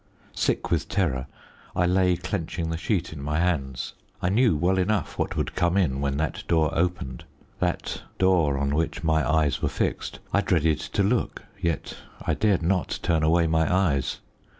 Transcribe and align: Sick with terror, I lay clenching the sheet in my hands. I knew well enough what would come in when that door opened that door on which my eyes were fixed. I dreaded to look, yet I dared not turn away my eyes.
Sick 0.33 0.71
with 0.71 0.89
terror, 0.89 1.27
I 1.75 1.85
lay 1.85 2.17
clenching 2.17 2.71
the 2.71 2.77
sheet 2.79 3.13
in 3.13 3.21
my 3.21 3.37
hands. 3.39 3.93
I 4.19 4.29
knew 4.29 4.57
well 4.57 4.79
enough 4.79 5.19
what 5.19 5.35
would 5.35 5.53
come 5.53 5.77
in 5.77 6.01
when 6.01 6.17
that 6.17 6.41
door 6.47 6.71
opened 6.73 7.23
that 7.59 8.01
door 8.17 8.57
on 8.57 8.73
which 8.73 9.03
my 9.03 9.23
eyes 9.31 9.61
were 9.61 9.69
fixed. 9.69 10.17
I 10.33 10.41
dreaded 10.41 10.79
to 10.79 11.03
look, 11.03 11.43
yet 11.61 11.97
I 12.19 12.33
dared 12.33 12.63
not 12.63 12.97
turn 13.03 13.21
away 13.21 13.45
my 13.45 13.71
eyes. 13.71 14.21